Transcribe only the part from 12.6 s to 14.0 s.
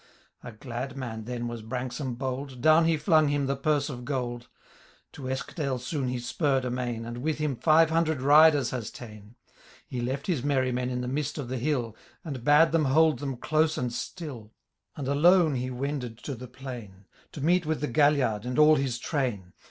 them hold them close and